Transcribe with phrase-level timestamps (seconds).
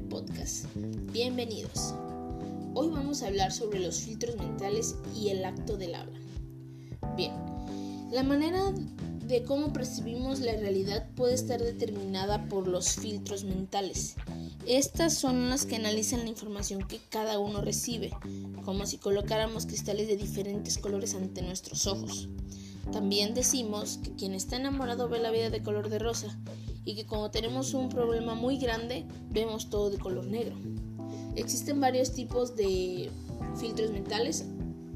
[0.00, 0.66] podcast.
[1.12, 1.94] Bienvenidos.
[2.74, 6.18] Hoy vamos a hablar sobre los filtros mentales y el acto del habla.
[7.16, 7.32] Bien,
[8.12, 8.72] la manera
[9.26, 14.14] de cómo percibimos la realidad puede estar determinada por los filtros mentales.
[14.66, 18.10] Estas son las que analizan la información que cada uno recibe,
[18.64, 22.28] como si colocáramos cristales de diferentes colores ante nuestros ojos.
[22.92, 26.38] También decimos que quien está enamorado ve la vida de color de rosa
[26.86, 30.56] y que cuando tenemos un problema muy grande vemos todo de color negro.
[31.34, 33.10] Existen varios tipos de
[33.60, 34.46] filtros mentales.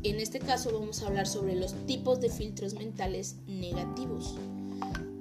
[0.02, 4.36] En este caso vamos a hablar sobre los tipos de filtros mentales negativos.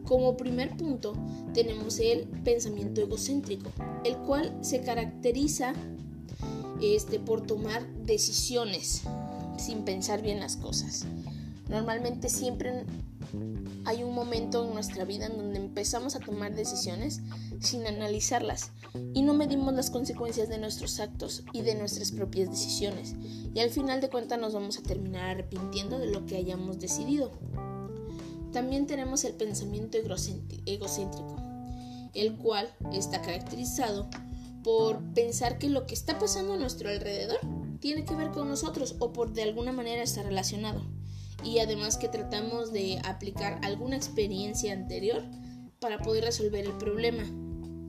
[0.06, 1.14] Como primer punto
[1.54, 3.72] tenemos el pensamiento egocéntrico,
[4.06, 5.74] el cual se caracteriza
[6.82, 9.02] este, por tomar decisiones
[9.58, 11.06] sin pensar bien las cosas.
[11.68, 12.86] Normalmente siempre
[13.86, 17.22] hay un momento en nuestra vida en donde empezamos a tomar decisiones
[17.60, 18.72] sin analizarlas
[19.14, 23.16] y no medimos las consecuencias de nuestros actos y de nuestras propias decisiones
[23.54, 27.32] y al final de cuentas nos vamos a terminar arrepintiendo de lo que hayamos decidido.
[28.52, 29.98] También tenemos el pensamiento
[30.66, 31.36] egocéntrico,
[32.14, 34.10] el cual está caracterizado
[34.64, 37.40] por pensar que lo que está pasando a nuestro alrededor
[37.80, 40.99] tiene que ver con nosotros o por de alguna manera está relacionado
[41.44, 45.24] y además que tratamos de aplicar alguna experiencia anterior
[45.80, 47.24] para poder resolver el problema,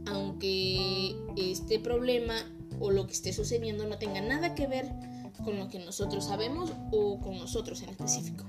[0.06, 2.34] aunque este problema
[2.78, 4.86] o lo que esté sucediendo no tenga nada que ver
[5.44, 8.44] con lo que nosotros sabemos o con nosotros en específico.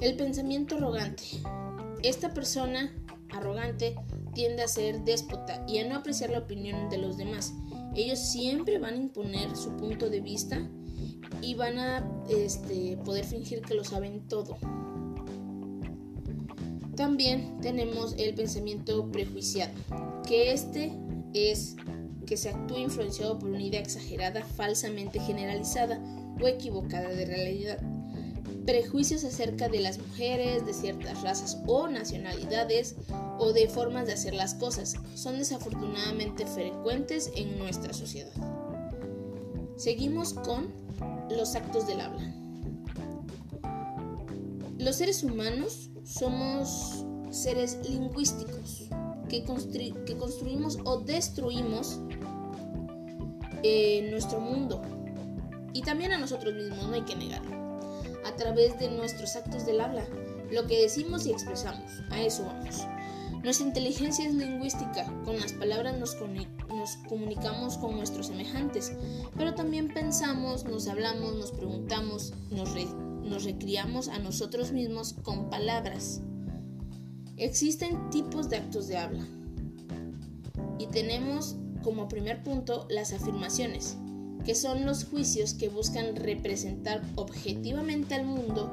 [0.00, 1.24] El pensamiento arrogante.
[2.02, 2.92] Esta persona
[3.30, 3.96] arrogante
[4.34, 7.54] tiende a ser déspota y a no apreciar la opinión de los demás.
[7.94, 10.68] Ellos siempre van a imponer su punto de vista
[11.42, 14.58] y van a este, poder fingir que lo saben todo.
[16.96, 19.74] También tenemos el pensamiento prejuiciado,
[20.26, 20.92] que este
[21.34, 21.76] es
[22.26, 26.00] que se actúa influenciado por una idea exagerada, falsamente generalizada
[26.40, 27.78] o equivocada de realidad.
[28.64, 32.96] Prejuicios acerca de las mujeres, de ciertas razas o nacionalidades
[33.38, 38.32] o de formas de hacer las cosas son desafortunadamente frecuentes en nuestra sociedad.
[39.76, 40.72] Seguimos con
[41.30, 42.32] los actos del habla.
[44.78, 48.88] Los seres humanos somos seres lingüísticos
[49.28, 52.00] que, construimos o destruimos
[53.62, 54.80] eh, nuestro mundo
[55.72, 57.54] y también a nosotros mismos, no hay que negarlo,
[58.24, 60.06] a través de nuestros actos del habla,
[60.50, 62.86] lo que decimos y expresamos, a eso vamos.
[63.42, 66.14] Nuestra inteligencia es lingüística, con las palabras nos,
[67.08, 68.92] comunicamos con nuestros semejantes,
[69.36, 72.70] pero también pensamos, nos hablamos, nos preguntamos, nos,
[73.22, 76.20] nos recriamos a nosotros mismos con palabras.
[77.36, 79.26] Existen tipos de actos de habla
[80.78, 83.96] y tenemos como primer punto las afirmaciones,
[84.44, 88.70] que son los juicios que buscan representar objetivamente al mundo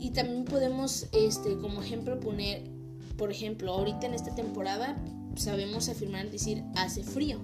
[0.00, 2.78] y también podemos este, como ejemplo poner
[3.18, 4.96] por ejemplo, ahorita en esta temporada
[5.38, 7.40] sabemos afirmar decir hace frío.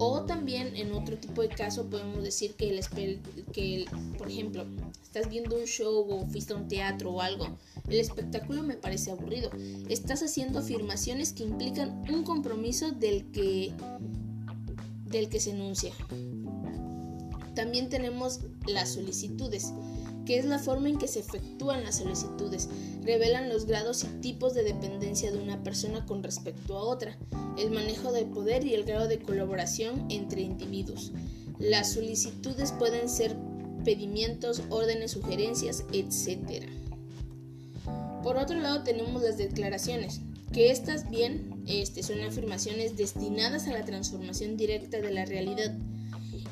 [0.00, 3.20] O también en otro tipo de caso podemos decir que, el,
[3.52, 3.84] que
[4.16, 4.64] por ejemplo,
[5.02, 7.46] estás viendo un show o fuiste a un teatro o algo,
[7.88, 9.50] el espectáculo me parece aburrido.
[9.88, 13.72] Estás haciendo afirmaciones que implican un compromiso del que,
[15.06, 15.92] del que se enuncia.
[17.56, 18.38] También tenemos
[18.68, 19.72] las solicitudes
[20.28, 22.68] que es la forma en que se efectúan las solicitudes,
[23.02, 27.16] revelan los grados y tipos de dependencia de una persona con respecto a otra,
[27.56, 31.12] el manejo del poder y el grado de colaboración entre individuos.
[31.58, 33.34] Las solicitudes pueden ser
[33.86, 36.68] pedimientos, órdenes, sugerencias, etc.
[38.22, 40.20] Por otro lado tenemos las declaraciones,
[40.52, 45.74] que estas bien este, son afirmaciones destinadas a la transformación directa de la realidad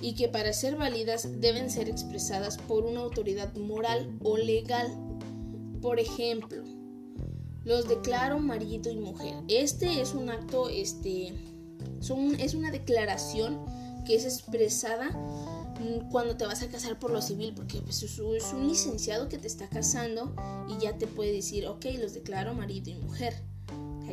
[0.00, 4.88] y que para ser válidas deben ser expresadas por una autoridad moral o legal.
[5.80, 6.62] Por ejemplo,
[7.64, 9.34] los declaro marido y mujer.
[9.48, 11.34] Este es un acto, este,
[12.38, 13.58] es una declaración
[14.06, 18.18] que es expresada mm, cuando te vas a casar por lo civil, porque pues, es
[18.52, 20.34] un licenciado que te está casando
[20.68, 23.34] y ya te puede decir, ok, los declaro marido y mujer.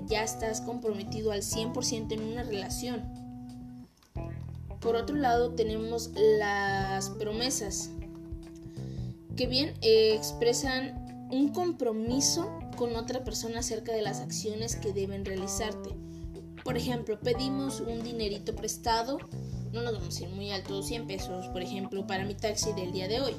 [0.07, 3.22] ya estás comprometido al 100% en una relación.
[4.83, 7.89] Por otro lado tenemos las promesas,
[9.37, 15.23] que bien eh, expresan un compromiso con otra persona acerca de las acciones que deben
[15.23, 15.91] realizarte.
[16.65, 19.19] Por ejemplo, pedimos un dinerito prestado,
[19.71, 22.91] no nos vamos a ir muy alto, 100 pesos, por ejemplo, para mi taxi del
[22.91, 23.35] día de hoy.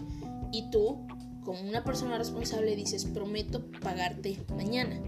[0.50, 1.06] Y tú,
[1.44, 4.98] como una persona responsable, dices, prometo pagarte mañana.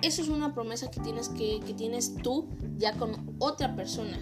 [0.00, 2.48] eso es una promesa que tienes, que, que tienes tú
[2.78, 4.18] ya con otra persona.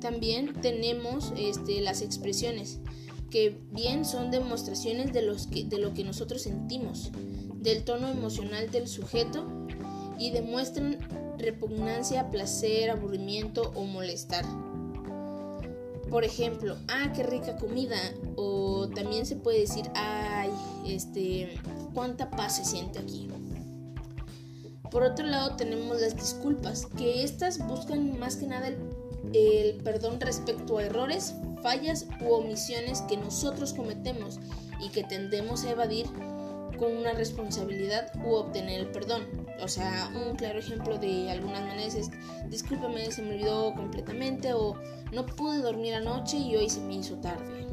[0.00, 2.80] También tenemos este, las expresiones,
[3.30, 5.22] que bien son demostraciones de,
[5.64, 7.10] de lo que nosotros sentimos,
[7.60, 9.46] del tono emocional del sujeto
[10.18, 10.98] y demuestran
[11.38, 14.44] repugnancia, placer, aburrimiento o molestar.
[16.10, 17.96] Por ejemplo, ah, qué rica comida.
[18.36, 20.50] O también se puede decir, ay,
[20.86, 21.54] este,
[21.94, 23.28] cuánta paz se siente aquí.
[24.92, 30.76] Por otro lado tenemos las disculpas, que estas buscan más que nada el, perdón respecto
[30.76, 34.38] a errores, fallas u omisiones que nosotros cometemos
[34.84, 36.06] y que tendemos a evadir
[36.78, 39.22] con una responsabilidad u obtener el perdón.
[39.62, 42.10] O sea, un claro ejemplo de algunas maneras es,
[42.50, 44.74] discúlpame, se me olvidó completamente o
[45.10, 47.66] no pude dormir anoche y hoy se me hizo tarde.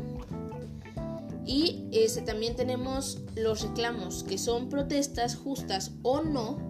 [1.45, 6.69] Y este, también tenemos los reclamos, que son protestas justas o no,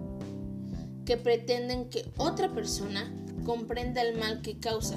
[1.09, 3.11] que pretenden que otra persona
[3.43, 4.95] comprenda el mal que causa.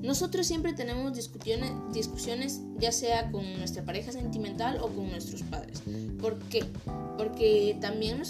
[0.00, 5.80] Nosotros siempre tenemos discusiones, ya sea con nuestra pareja sentimental o con nuestros padres.
[6.20, 6.64] ¿Por qué?
[7.16, 8.20] Porque también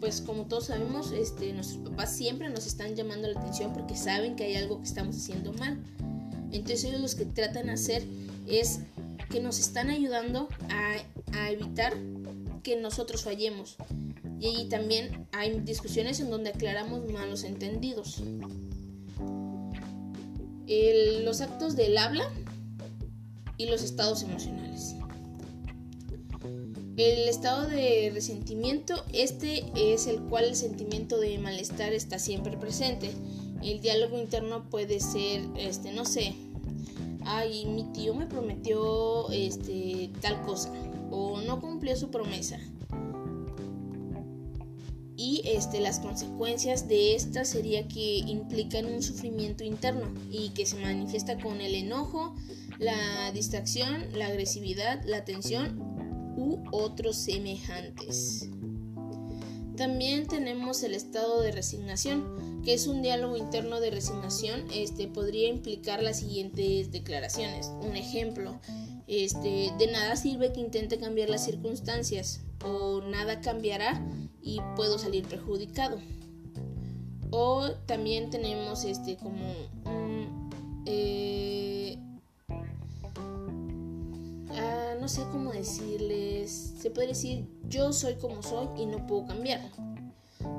[0.00, 4.36] pues como todos sabemos, este, nuestros papás siempre nos están llamando la atención porque saben
[4.36, 5.82] que hay algo que estamos haciendo mal.
[6.52, 8.02] Entonces ellos lo que tratan de hacer
[8.46, 8.80] es
[9.30, 11.94] que nos están ayudando a, a evitar
[12.62, 13.78] que nosotros fallemos.
[14.46, 18.22] Y también hay discusiones en donde aclaramos malos entendidos.
[21.22, 22.30] Los actos del habla
[23.56, 24.96] y los estados emocionales.
[26.98, 33.12] El estado de resentimiento, este es el cual el sentimiento de malestar está siempre presente.
[33.62, 36.34] El diálogo interno puede ser, este, no sé,
[37.24, 40.70] ay, mi tío me prometió este, tal cosa
[41.10, 42.60] o no cumplió su promesa.
[45.26, 50.76] Y este, las consecuencias de esta sería que implican un sufrimiento interno y que se
[50.76, 52.34] manifiesta con el enojo,
[52.78, 55.78] la distracción, la agresividad, la tensión
[56.36, 58.50] u otros semejantes.
[59.78, 64.66] También tenemos el estado de resignación, que es un diálogo interno de resignación.
[64.74, 67.70] Este podría implicar las siguientes declaraciones.
[67.80, 68.60] Un ejemplo,
[69.06, 74.04] este, de nada sirve que intente cambiar las circunstancias o nada cambiará
[74.44, 75.98] y puedo salir perjudicado.
[77.30, 79.42] O también tenemos este como
[79.86, 80.50] un,
[80.86, 81.98] eh,
[84.50, 89.26] ah, no sé cómo decirles, se puede decir yo soy como soy y no puedo
[89.26, 89.60] cambiar.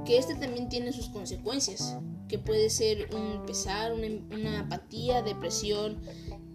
[0.04, 1.96] Que este también tiene sus consecuencias,
[2.28, 6.02] que puede ser un pesar, una, una apatía, depresión,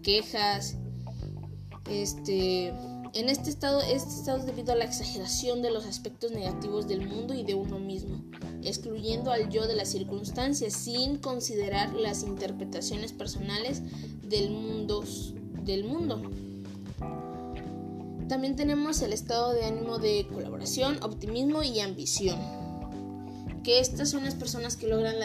[0.03, 0.77] quejas,
[1.89, 2.73] este
[3.13, 7.07] en este estado, este estado es debido a la exageración de los aspectos negativos del
[7.07, 8.23] mundo y de uno mismo,
[8.63, 13.81] excluyendo al yo de las circunstancias sin considerar las interpretaciones personales
[14.23, 15.03] del mundo.
[15.65, 16.21] Del mundo.
[18.27, 22.39] También tenemos el estado de ánimo de colaboración, optimismo y ambición.
[23.63, 25.15] Que estas son las personas que logran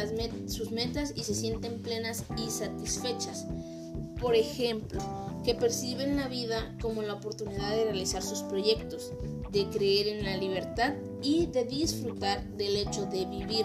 [0.49, 3.47] sus metas y se sienten plenas y satisfechas.
[4.21, 5.00] Por ejemplo,
[5.47, 9.12] que perciben la vida como la oportunidad de realizar sus proyectos,
[9.53, 13.65] de creer en la libertad y de disfrutar del hecho de vivir.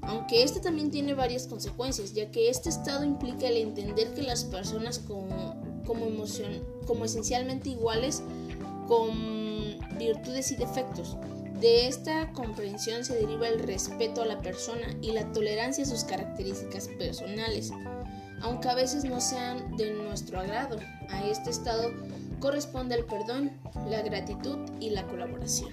[0.00, 4.44] Aunque este también tiene varias consecuencias, ya que este estado implica el entender que las
[4.44, 8.22] personas como, como, emoción, como esencialmente iguales,
[8.88, 11.18] con virtudes y defectos.
[11.60, 16.04] De esta comprensión se deriva el respeto a la persona y la tolerancia a sus
[16.04, 17.70] características personales
[18.42, 20.78] aunque a veces no sean de nuestro agrado.
[21.08, 21.90] A este estado
[22.40, 23.52] corresponde el perdón,
[23.88, 25.70] la gratitud y la colaboración.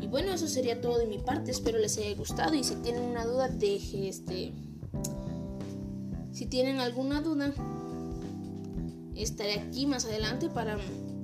[0.00, 1.50] Y bueno, eso sería todo de mi parte.
[1.50, 4.52] Espero les haya gustado y si tienen una duda, deje este.
[6.32, 7.52] Si tienen alguna duda,
[9.16, 10.78] estaré aquí más adelante para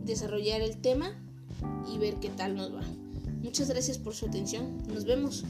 [0.04, 1.12] desarrollar el tema
[1.92, 2.82] y ver qué tal nos va.
[3.42, 4.82] Muchas gracias por su atención.
[4.88, 5.44] Nos vemos.